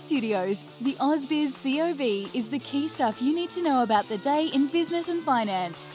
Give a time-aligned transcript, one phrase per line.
[0.00, 4.46] Studios, the AusBiz COB is the key stuff you need to know about the day
[4.46, 5.94] in business and finance.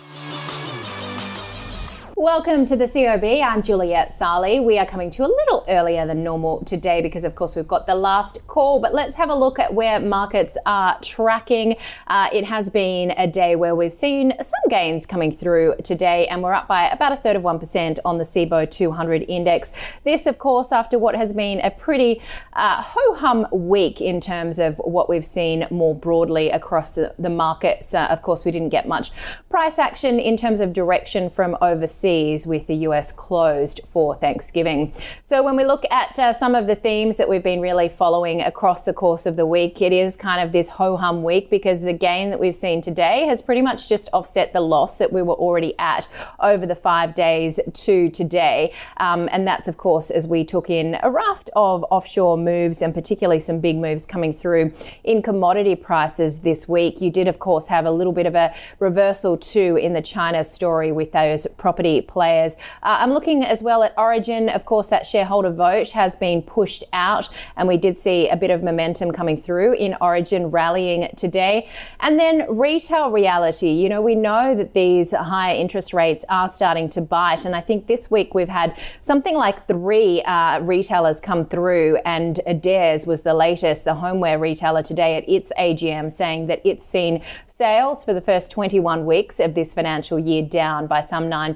[2.17, 3.25] Welcome to the COB.
[3.43, 4.61] I'm Juliette Saly.
[4.61, 7.67] We are coming to you a little earlier than normal today because, of course, we've
[7.67, 8.79] got the last call.
[8.79, 11.75] But let's have a look at where markets are tracking.
[12.07, 16.41] Uh, it has been a day where we've seen some gains coming through today, and
[16.41, 19.73] we're up by about a third of 1% on the CIBO 200 index.
[20.05, 22.21] This, of course, after what has been a pretty
[22.53, 27.29] uh, ho hum week in terms of what we've seen more broadly across the, the
[27.29, 27.93] markets.
[27.93, 29.11] Uh, of course, we didn't get much
[29.49, 34.93] price action in terms of direction from overseas with the US closed for Thanksgiving.
[35.23, 38.41] So, when we look at uh, some of the themes that we've been really following
[38.41, 41.81] across the course of the week, it is kind of this ho hum week because
[41.81, 45.23] the gain that we've seen today has pretty much just offset the loss that we
[45.23, 46.07] were already at
[46.41, 48.71] over the five days to today.
[48.97, 52.93] Um, and that's, of course, as we took in a raft of offshore moves and
[52.93, 54.71] particularly some big moves coming through
[55.03, 57.01] in commodity prices this week.
[57.01, 60.43] You did, of course, have a little bit of a reversal too in the China
[60.43, 62.55] story with those property players.
[62.83, 64.49] Uh, I'm looking as well at Origin.
[64.49, 68.51] Of course, that shareholder vote has been pushed out, and we did see a bit
[68.51, 71.69] of momentum coming through in Origin rallying today.
[71.99, 73.69] And then retail reality.
[73.69, 77.61] You know, we know that these higher interest rates are starting to bite, and I
[77.61, 83.21] think this week we've had something like three uh, retailers come through, and Adairs was
[83.21, 88.13] the latest, the homeware retailer today at its AGM, saying that it's seen sales for
[88.13, 91.55] the first 21 weeks of this financial year down by some 9%.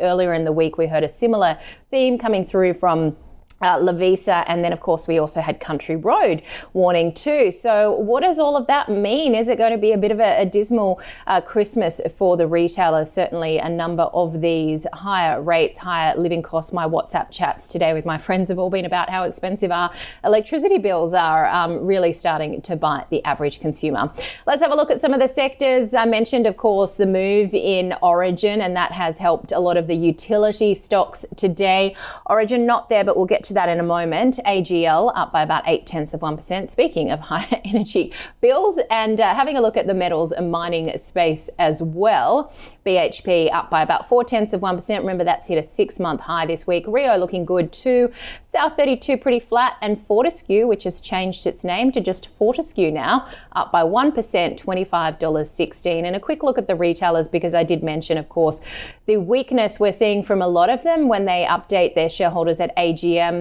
[0.00, 1.58] Earlier in the week, we heard a similar
[1.90, 3.16] theme coming through from
[3.60, 6.42] uh, Lovisa, and then of course we also had Country Road
[6.72, 7.50] warning too.
[7.50, 9.34] So, what does all of that mean?
[9.34, 12.46] Is it going to be a bit of a, a dismal uh, Christmas for the
[12.46, 13.10] retailers?
[13.10, 16.72] Certainly, a number of these higher rates, higher living costs.
[16.72, 19.90] My WhatsApp chats today with my friends have all been about how expensive our
[20.24, 24.12] electricity bills are, um, really starting to bite the average consumer.
[24.46, 25.94] Let's have a look at some of the sectors.
[25.94, 29.86] I mentioned, of course, the move in Origin, and that has helped a lot of
[29.86, 31.96] the utility stocks today.
[32.26, 34.38] Origin not there, but we'll get to that in a moment.
[34.46, 36.68] AGL up by about eight tenths of 1%.
[36.68, 40.96] Speaking of higher energy bills and uh, having a look at the metals and mining
[40.96, 42.52] space as well.
[42.86, 44.98] BHP up by about four tenths of 1%.
[44.98, 46.84] Remember, that's hit a six month high this week.
[46.86, 48.10] Rio looking good too.
[48.40, 49.76] South 32 pretty flat.
[49.82, 56.04] And Fortescue, which has changed its name to just Fortescue now, up by 1%, $25.16.
[56.04, 58.60] And a quick look at the retailers because I did mention, of course,
[59.06, 62.74] the weakness we're seeing from a lot of them when they update their shareholders at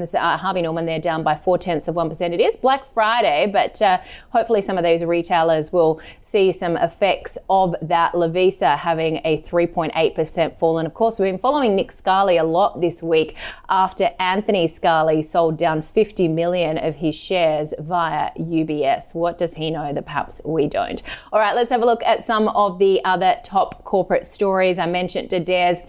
[0.01, 2.33] Uh, Harvey Norman, they're down by four tenths of 1%.
[2.33, 3.99] It is Black Friday, but uh,
[4.29, 8.13] hopefully some of those retailers will see some effects of that.
[8.13, 10.77] Lovisa having a 3.8% fall.
[10.77, 13.35] And of course, we've been following Nick Scali a lot this week
[13.69, 19.15] after Anthony Scali sold down 50 million of his shares via UBS.
[19.15, 21.01] What does he know that perhaps we don't?
[21.31, 24.79] All right, let's have a look at some of the other top corporate stories.
[24.79, 25.81] I mentioned Adairs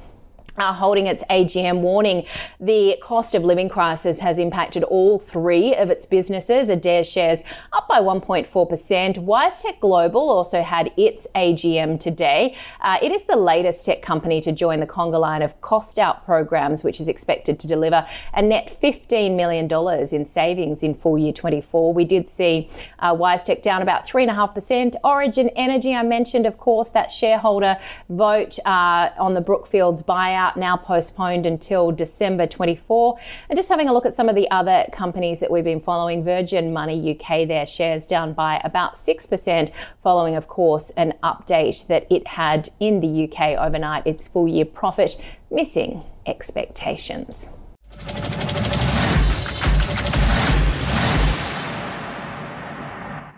[0.59, 2.25] holding its AGM warning
[2.61, 6.69] the cost of living crisis has impacted all three of its businesses.
[6.69, 7.43] Adair shares
[7.73, 9.19] up by 1.4%.
[9.19, 12.57] WiseTech Global also had its AGM today.
[12.81, 16.25] Uh, it is the latest tech company to join the conga line of cost out
[16.25, 19.69] programs, which is expected to deliver a net $15 million
[20.13, 21.93] in savings in full year 24.
[21.93, 24.95] We did see uh, WiseTech down about 3.5%.
[25.04, 27.77] Origin Energy, I mentioned, of course, that shareholder
[28.09, 33.18] vote uh, on the Brookfields buyout now postponed until December 24.
[33.48, 36.24] And just having a look at some of the other companies that we've been following,
[36.24, 39.71] Virgin Money UK, their shares down by about 6%,
[40.03, 44.65] following, of course, an update that it had in the UK overnight, its full year
[44.65, 47.51] profit missing expectations.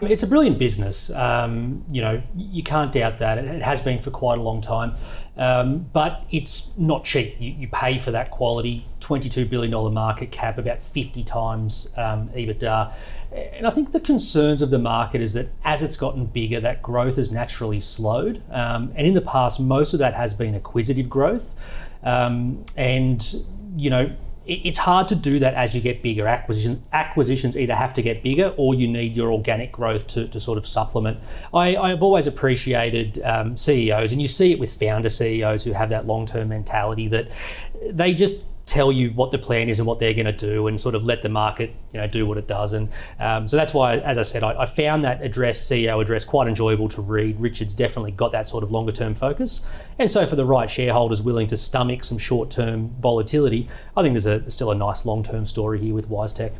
[0.03, 1.11] It's a brilliant business.
[1.11, 3.37] Um, you know, you can't doubt that.
[3.39, 4.95] It has been for quite a long time.
[5.37, 7.37] Um, but it's not cheap.
[7.39, 8.87] You, you, pay for that quality.
[9.01, 12.95] $22 billion market cap, about 50 times um, EBITDA.
[13.33, 16.83] And I think the concerns of the market is that as it's gotten bigger, that
[16.83, 18.43] growth has naturally slowed.
[18.51, 21.55] Um, and in the past, most of that has been acquisitive growth.
[22.03, 23.35] Um, and,
[23.77, 24.15] you know,
[24.51, 26.27] it's hard to do that as you get bigger.
[26.27, 30.41] Acquisitions, acquisitions either have to get bigger or you need your organic growth to, to
[30.41, 31.19] sort of supplement.
[31.55, 35.89] I, I've always appreciated um, CEOs, and you see it with founder CEOs who have
[35.91, 37.31] that long term mentality that
[37.91, 40.81] they just tell you what the plan is and what they're going to do and
[40.81, 42.73] sort of let the market you know do what it does.
[42.73, 42.89] And
[43.19, 46.47] um, so that's why as i said I, I, found that address ceo address quite
[46.47, 47.41] enjoyable to read.
[47.41, 49.63] Richard's definitely got that sort of longer term focus.
[49.99, 54.15] And so for the right shareholders willing to stomach some short term volatility i think
[54.15, 56.53] there's a, still a nice long term story here with wisetech.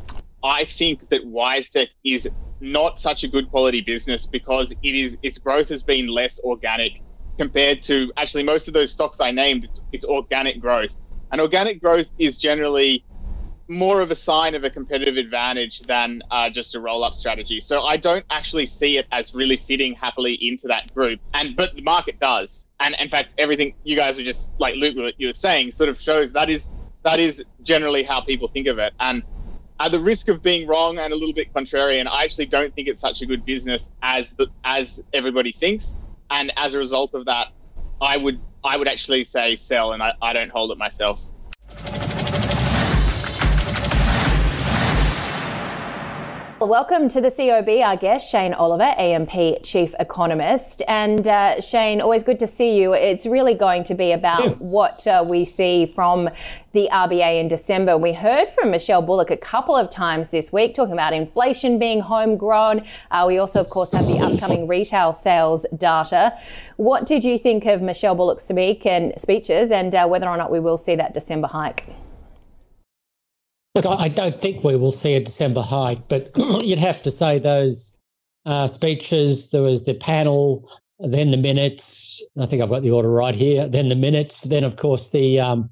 [0.43, 2.29] I think that wisetech is
[2.61, 7.03] not such a good quality business because it is its growth has been less organic
[7.39, 10.95] compared to actually most of those stocks i named it's, it's organic growth
[11.31, 13.05] and organic growth is generally
[13.69, 17.61] more of a sign of a competitive advantage than uh, just a roll-up strategy.
[17.61, 21.21] So I don't actually see it as really fitting happily into that group.
[21.33, 22.67] And but the market does.
[22.81, 25.89] And in fact, everything you guys were just like Luke, what you were saying, sort
[25.89, 26.69] of shows that is
[27.05, 28.93] that is generally how people think of it.
[28.99, 29.23] And
[29.79, 32.89] at the risk of being wrong and a little bit contrarian, I actually don't think
[32.89, 35.97] it's such a good business as the, as everybody thinks.
[36.29, 37.49] And as a result of that,
[38.01, 41.23] I would I would actually say sell, and I, I don't hold it myself.
[46.61, 50.83] Welcome to the COB, our guest, Shane Oliver, AMP Chief Economist.
[50.87, 52.93] And uh, Shane, always good to see you.
[52.93, 54.51] It's really going to be about yeah.
[54.59, 56.29] what uh, we see from
[56.73, 57.97] the RBA in December.
[57.97, 62.01] We heard from Michelle Bullock a couple of times this week talking about inflation being
[62.01, 62.85] homegrown.
[63.11, 66.37] Uh, we also, of course, have the upcoming retail sales data.
[66.77, 70.51] What did you think of Michelle Bullock's speak and speeches and uh, whether or not
[70.51, 71.87] we will see that December hike?
[73.75, 77.39] Look, I don't think we will see a December hike, but you'd have to say
[77.39, 77.99] those
[78.45, 79.51] uh, speeches.
[79.51, 80.69] There was the panel,
[80.99, 82.23] then the minutes.
[82.39, 83.69] I think I've got the order right here.
[83.69, 84.43] Then the minutes.
[84.43, 85.71] Then, of course, the um,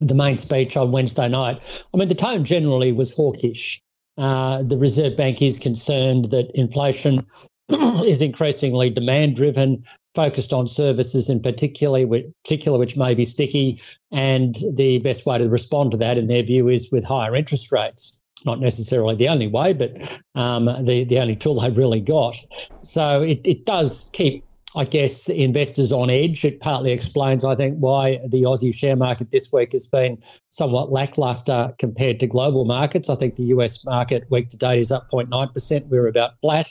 [0.00, 1.60] the main speech on Wednesday night.
[1.92, 3.82] I mean, the tone generally was hawkish.
[4.16, 7.26] Uh, the Reserve Bank is concerned that inflation
[7.68, 9.84] is increasingly demand driven
[10.14, 12.06] focused on services in particular,
[12.44, 13.80] particular which may be sticky.
[14.10, 17.72] And the best way to respond to that, in their view, is with higher interest
[17.72, 18.22] rates.
[18.44, 22.36] Not necessarily the only way, but um, the the only tool they've really got.
[22.82, 24.44] So it, it does keep
[24.76, 26.44] I guess investors on edge.
[26.44, 30.92] It partly explains, I think, why the Aussie share market this week has been somewhat
[30.92, 33.08] lackluster compared to global markets.
[33.08, 35.86] I think the US market week to date is up 0.9%.
[35.86, 36.68] We're about flat.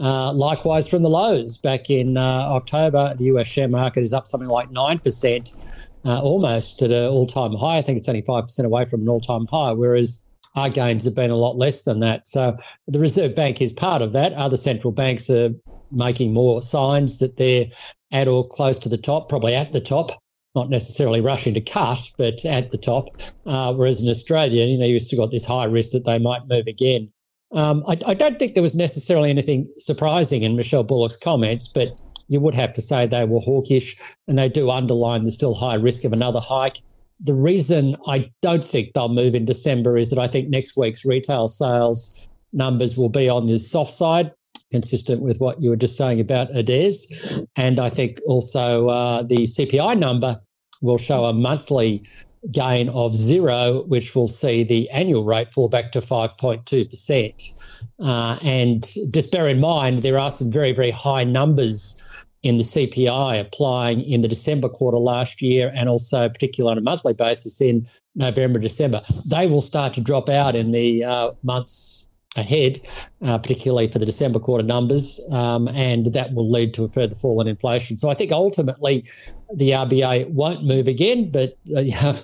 [0.00, 4.26] Uh, likewise, from the lows back in uh, October, the US share market is up
[4.26, 5.64] something like 9%,
[6.04, 7.78] uh, almost at an all time high.
[7.78, 10.22] I think it's only 5% away from an all time high, whereas
[10.54, 12.26] our gains have been a lot less than that.
[12.26, 12.56] So
[12.88, 14.32] the Reserve Bank is part of that.
[14.32, 15.50] Other central banks are
[15.90, 17.66] making more signs that they're
[18.12, 20.10] at or close to the top, probably at the top.
[20.54, 23.08] Not necessarily rushing to cut, but at the top.
[23.44, 26.48] Uh, whereas in Australia, you know, you've still got this high risk that they might
[26.48, 27.12] move again.
[27.52, 32.00] Um, I, I, don't think there was necessarily anything surprising in Michelle Bullock's comments, but
[32.28, 33.96] you would have to say they were hawkish
[34.26, 36.78] and they do underline the still high risk of another hike.
[37.20, 41.04] The reason I don't think they'll move in December is that I think next week's
[41.04, 44.32] retail sales numbers will be on the soft side,
[44.70, 47.12] consistent with what you were just saying about Adairs.
[47.54, 50.40] And I think also uh, the CPI number
[50.82, 52.02] will show a monthly
[52.50, 57.82] gain of zero, which will see the annual rate fall back to 5.2%.
[58.00, 62.02] Uh, and just bear in mind, there are some very, very high numbers
[62.42, 66.82] in the CPI applying in the December quarter last year and also particularly on a
[66.82, 69.02] monthly basis in November, December.
[69.24, 72.80] They will start to drop out in the uh, months ahead,
[73.22, 77.14] uh, particularly for the December quarter numbers, um, and that will lead to a further
[77.14, 77.98] fall in inflation.
[77.98, 79.04] So I think ultimately
[79.54, 82.16] the RBA won't move again, but uh, yeah,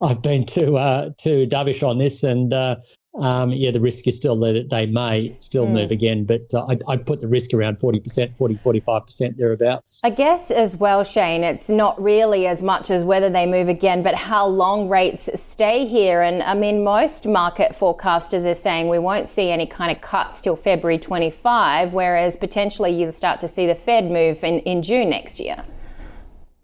[0.00, 2.76] I've been too uh, too dovish on this, and uh,
[3.18, 5.72] um, yeah, the risk is still there that they may still mm.
[5.72, 10.00] move again, but uh, I'd, I'd, put the risk around 40%, 40, 45% thereabouts.
[10.02, 14.02] I guess as well, Shane, it's not really as much as whether they move again,
[14.02, 16.22] but how long rates stay here.
[16.22, 20.40] And I mean, most market forecasters are saying we won't see any kind of cuts
[20.40, 25.10] till February 25, whereas potentially you'll start to see the Fed move in, in June
[25.10, 25.62] next year.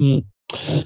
[0.01, 0.25] Mm.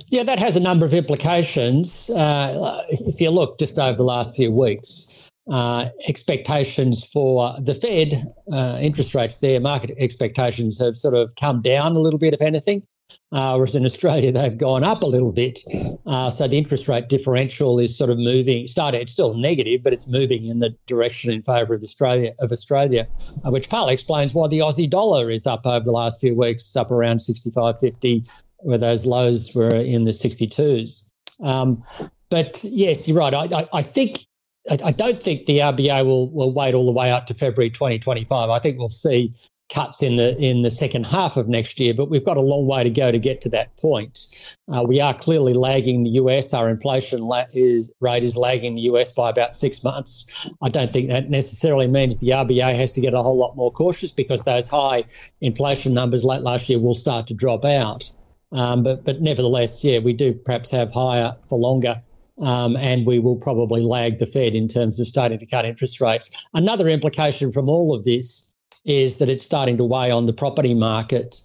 [0.09, 2.11] Yeah, that has a number of implications.
[2.11, 8.25] Uh, if you look just over the last few weeks, uh, expectations for the Fed
[8.53, 12.43] uh, interest rates, their market expectations have sort of come down a little bit, if
[12.43, 12.83] anything.
[13.31, 15.61] Uh, whereas in Australia, they've gone up a little bit.
[16.07, 19.93] Uh, so the interest rate differential is sort of moving, starting, it's still negative, but
[19.93, 23.07] it's moving in the direction in favour of Australia, of Australia
[23.45, 26.75] uh, which partly explains why the Aussie dollar is up over the last few weeks,
[26.77, 28.29] up around 65.50,
[28.63, 31.11] where those lows were in the 62s.
[31.43, 31.85] Um,
[32.31, 33.35] but yes, you're right.
[33.35, 34.27] I, I, I think
[34.71, 38.49] I, don't think the RBA will, will wait all the way up to February 2025.
[38.49, 39.35] I think we'll see
[39.73, 42.67] cuts in the in the second half of next year, but we've got a long
[42.67, 44.57] way to go to get to that point.
[44.69, 46.53] Uh, we are clearly lagging the US.
[46.53, 50.27] Our inflation la- is, rate is lagging the US by about six months.
[50.61, 53.73] I don't think that necessarily means the RBA has to get a whole lot more
[53.73, 55.05] cautious because those high
[55.41, 58.15] inflation numbers late last year will start to drop out.
[58.53, 62.03] Um, but but nevertheless, yeah, we do perhaps have higher for longer
[62.41, 66.01] um, and we will probably lag the Fed in terms of starting to cut interest
[66.01, 66.31] rates.
[66.55, 68.53] Another implication from all of this
[68.85, 71.37] is that it's starting to weigh on the property market.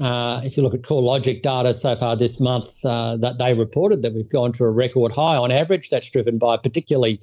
[0.00, 4.02] Uh, if you look at CoreLogic data so far this month, uh, that they reported
[4.02, 5.90] that we've gone to a record high on average.
[5.90, 7.20] That's driven by particularly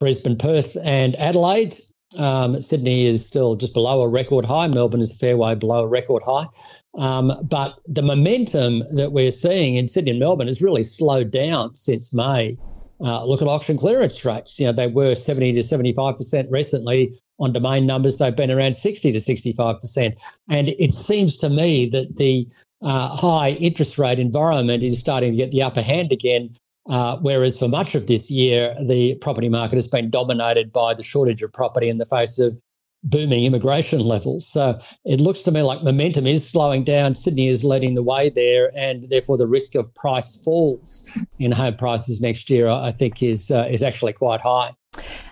[0.00, 1.74] Brisbane, Perth, and Adelaide.
[2.16, 4.68] Um, Sydney is still just below a record high.
[4.68, 6.46] Melbourne is a fair way below a record high.
[6.96, 11.74] Um, but the momentum that we're seeing in Sydney and Melbourne has really slowed down
[11.74, 12.56] since May.
[13.00, 14.58] Uh, look at auction clearance rates.
[14.58, 17.20] You know, they were 70 to 75% recently.
[17.40, 20.20] On domain numbers, they've been around 60 to 65%.
[20.48, 22.46] And it seems to me that the
[22.82, 26.56] uh, high interest rate environment is starting to get the upper hand again.
[26.88, 31.02] Uh, whereas for much of this year, the property market has been dominated by the
[31.02, 32.58] shortage of property in the face of
[33.04, 34.46] booming immigration levels.
[34.46, 37.14] So it looks to me like momentum is slowing down.
[37.14, 41.76] Sydney is leading the way there, and therefore the risk of price falls in home
[41.76, 44.72] prices next year, I think, is uh, is actually quite high.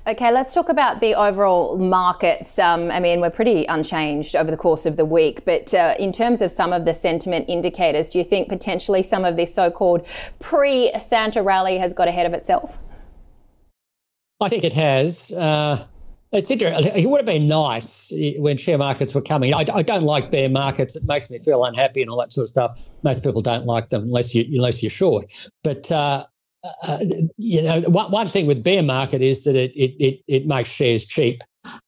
[0.07, 2.59] Okay, let's talk about the overall markets.
[2.59, 6.13] Um, I mean, we're pretty unchanged over the course of the week, but uh, in
[6.13, 9.71] terms of some of the sentiment indicators, do you think potentially some of this so
[9.71, 10.07] called
[10.41, 12.79] pre Santa rally has got ahead of itself?
[14.41, 15.31] I think it has.
[15.31, 15.87] Uh,
[16.33, 16.93] it's interesting.
[16.97, 19.53] It would have been nice when share markets were coming.
[19.53, 20.97] I, I, don't like bear markets.
[20.97, 22.89] It makes me feel unhappy and all that sort of stuff.
[23.03, 25.27] Most people don't like them unless you unless you're short.
[25.63, 26.27] But uh,
[26.87, 26.99] uh,
[27.37, 30.71] you know, one, one thing with bear market is that it it it, it makes
[30.71, 31.43] shares cheap,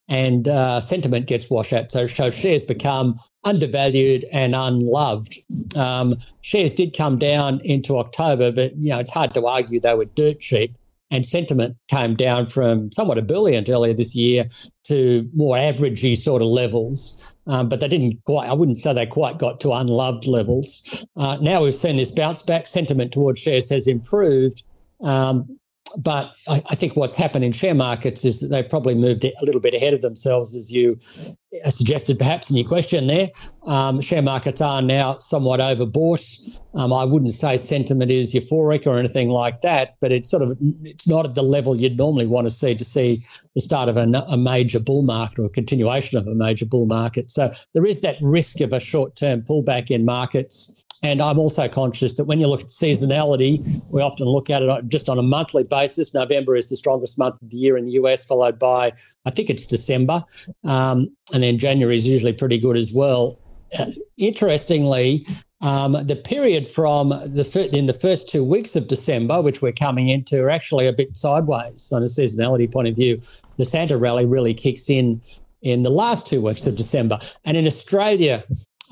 [0.09, 1.93] and uh, sentiment gets washed out.
[1.93, 5.39] So, so shares become undervalued and unloved.
[5.77, 9.95] Um, shares did come down into October, but you know it's hard to argue they
[9.95, 10.75] were dirt cheap
[11.11, 14.49] and sentiment came down from somewhat ebullient earlier this year
[14.85, 17.35] to more averagey sort of levels.
[17.47, 21.05] Um, but they didn't quite, I wouldn't say they quite got to unloved levels.
[21.17, 22.67] Uh, now we've seen this bounce back.
[22.67, 24.65] Sentiment towards shares has improved.
[25.03, 25.59] Um,
[25.99, 29.33] but I, I, think what's happened in share markets is that they've probably moved a
[29.43, 30.99] little bit ahead of themselves, as you
[31.71, 33.31] suggested perhaps in your question there.
[33.67, 36.59] Um, share markets are now somewhat overbought.
[36.75, 40.59] Um, I wouldn't say sentiment is euphoric or anything like that, but it's sort of
[40.83, 43.23] it's not at the level you'd normally want to see to see
[43.55, 46.87] the start of a, a major bull market or a continuation of a major bull
[46.87, 47.31] market.
[47.31, 50.84] So there is that risk of a short-term pullback in markets.
[51.05, 54.89] And I'm also conscious that when you look at seasonality, we often look at it
[54.89, 56.15] just on a monthly basis.
[56.15, 58.91] November is the strongest month of the year in the US, followed by,
[59.27, 60.25] I think it's December.
[60.65, 63.39] Um, and then January is usually pretty good as well.
[63.79, 65.27] Uh, interestingly,
[65.61, 70.09] um, the period from the in the first two weeks of December, which we're coming
[70.09, 73.21] into, are actually a bit sideways on a seasonality point of view.
[73.59, 75.21] The Santa rally really kicks in
[75.61, 78.45] in the last two weeks of December, and in Australia,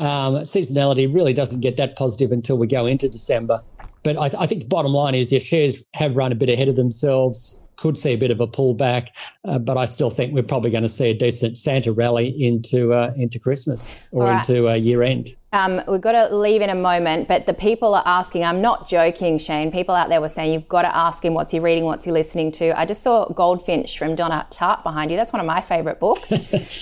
[0.03, 3.63] um, seasonality really doesn't get that positive until we go into December.
[4.03, 6.67] But I, I, think the bottom line is, your shares have run a bit ahead
[6.67, 7.61] of themselves.
[7.77, 9.09] Could see a bit of a pullback,
[9.45, 12.93] uh, but I still think we're probably going to see a decent Santa rally into
[12.93, 14.39] uh, into Christmas or right.
[14.39, 15.31] into uh, year end.
[15.53, 18.45] Um, we've got to leave in a moment, but the people are asking.
[18.45, 19.73] I'm not joking, Shane.
[19.73, 22.13] People out there were saying you've got to ask him what's he reading, what's he
[22.13, 22.79] listening to.
[22.79, 25.17] I just saw Goldfinch from Donna Tartt behind you.
[25.17, 26.33] That's one of my favourite books.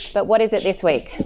[0.13, 1.19] but what is it this week?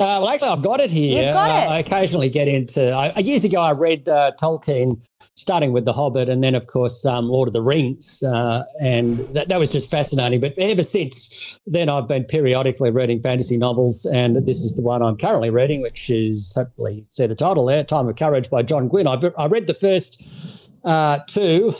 [0.00, 1.24] Uh, well, actually, I've got it here.
[1.24, 1.70] You've got uh, it.
[1.70, 2.90] I occasionally get into.
[2.90, 5.00] I, years ago, I read uh, Tolkien,
[5.34, 9.18] starting with The Hobbit, and then, of course, um, Lord of the Rings, uh, and
[9.34, 10.40] that, that was just fascinating.
[10.40, 15.02] But ever since then, I've been periodically reading fantasy novels, and this is the one
[15.02, 18.88] I'm currently reading, which is hopefully see the title there, "Time of Courage" by John
[18.88, 19.06] Gwynne.
[19.06, 21.74] I've, I read the first uh, two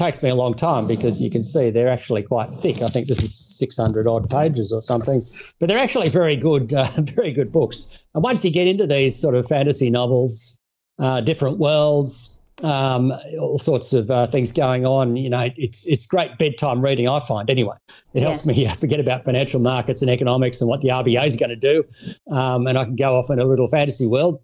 [0.00, 2.80] takes me a long time because you can see they're actually quite thick.
[2.80, 5.26] I think this is 600 odd pages or something,
[5.58, 8.06] but they're actually very good, uh, very good books.
[8.14, 10.58] And once you get into these sort of fantasy novels,
[10.98, 15.16] uh, different worlds, um, all sorts of uh, things going on.
[15.16, 17.08] You know, it's it's great bedtime reading.
[17.08, 17.76] I find anyway.
[17.88, 18.22] It yeah.
[18.22, 21.56] helps me forget about financial markets and economics and what the RBA is going to
[21.56, 21.84] do,
[22.30, 24.42] um, and I can go off in a little fantasy world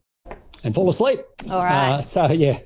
[0.64, 1.20] and fall asleep.
[1.50, 1.92] All right.
[1.92, 2.58] Uh, so yeah,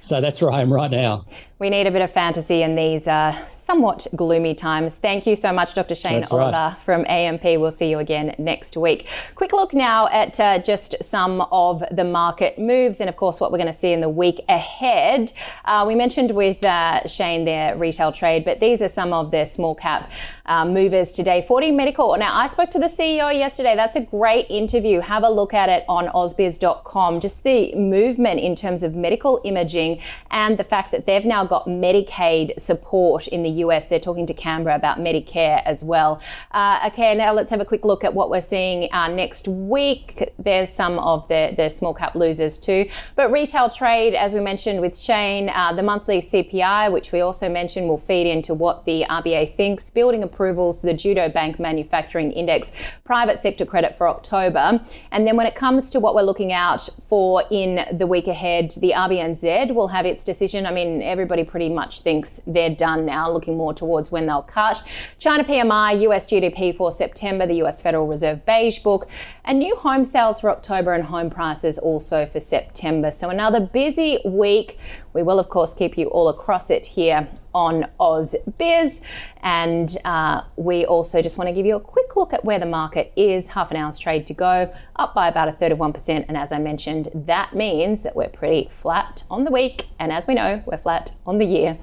[0.00, 1.24] so that's where I am right now.
[1.60, 4.94] We need a bit of fantasy in these uh, somewhat gloomy times.
[4.94, 5.96] Thank you so much, Dr.
[5.96, 6.76] Shane That's Oliver right.
[6.84, 7.42] from AMP.
[7.42, 9.08] We'll see you again next week.
[9.34, 13.50] Quick look now at uh, just some of the market moves and, of course, what
[13.50, 15.32] we're going to see in the week ahead.
[15.64, 19.44] Uh, we mentioned with uh, Shane their retail trade, but these are some of their
[19.44, 20.12] small cap
[20.46, 21.44] uh, movers today.
[21.48, 22.16] 4D Medical.
[22.18, 23.74] Now, I spoke to the CEO yesterday.
[23.74, 25.00] That's a great interview.
[25.00, 27.18] Have a look at it on ausbiz.com.
[27.18, 30.00] Just the movement in terms of medical imaging
[30.30, 33.88] and the fact that they've now got Medicaid support in the US.
[33.88, 36.20] They're talking to Canberra about Medicare as well.
[36.52, 40.32] Uh, okay, now let's have a quick look at what we're seeing uh, next week.
[40.38, 42.88] There's some of the, the small cap losers too.
[43.16, 47.48] But retail trade, as we mentioned with Shane, uh, the monthly CPI, which we also
[47.48, 52.72] mentioned will feed into what the RBA thinks, building approvals, the Judo Bank Manufacturing Index,
[53.04, 54.80] private sector credit for October.
[55.12, 58.72] And then when it comes to what we're looking out for in the week ahead,
[58.72, 60.66] the RBNZ will have its decision.
[60.66, 64.42] I mean, everybody everybody pretty much thinks they're done now, looking more towards when they'll
[64.42, 64.82] cut.
[65.18, 69.08] China PMI, US GDP for September, the US Federal Reserve Beige Book,
[69.44, 73.10] and new home sales for October and home prices also for September.
[73.10, 74.78] So another busy week.
[75.12, 77.28] We will, of course, keep you all across it here
[77.58, 79.00] on Oz Biz.
[79.42, 82.66] And uh, we also just want to give you a quick look at where the
[82.66, 83.48] market is.
[83.48, 86.24] Half an hour's trade to go, up by about a third of 1%.
[86.28, 89.88] And as I mentioned, that means that we're pretty flat on the week.
[89.98, 91.76] And as we know, we're flat on the year.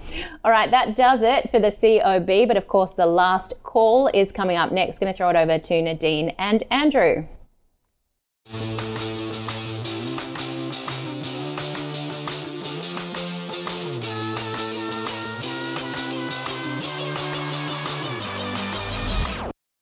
[0.45, 2.47] All right, that does it for the COB.
[2.47, 4.99] But of course, the last call is coming up next.
[4.99, 7.25] Going to throw it over to Nadine and Andrew.